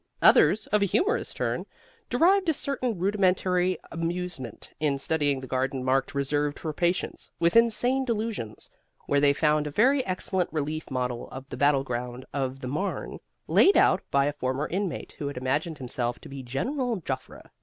Others, 0.23 0.65
of 0.71 0.81
a 0.81 0.85
humorous 0.87 1.31
turn, 1.31 1.67
derived 2.09 2.49
a 2.49 2.55
certain 2.55 2.97
rudimentary 2.97 3.77
amusement 3.91 4.71
in 4.79 4.97
studying 4.97 5.41
the 5.41 5.45
garden 5.47 5.83
marked 5.83 6.15
Reserved 6.15 6.57
for 6.57 6.73
Patients 6.73 7.29
with 7.39 7.55
Insane 7.55 8.03
Delusions, 8.03 8.71
where 9.05 9.19
they 9.19 9.31
found 9.31 9.67
a 9.67 9.69
very 9.69 10.03
excellent 10.07 10.51
relief 10.51 10.89
model 10.89 11.29
of 11.29 11.47
the 11.49 11.55
battleground 11.57 12.25
of 12.33 12.61
the 12.61 12.67
Marne, 12.67 13.19
laid 13.47 13.77
out 13.77 14.01
by 14.09 14.25
a 14.25 14.33
former 14.33 14.67
inmate 14.67 15.11
who 15.19 15.27
had 15.27 15.37
imagined 15.37 15.77
himself 15.77 16.17
to 16.21 16.29
be 16.29 16.41
General 16.41 16.99
Joffre. 17.01 17.51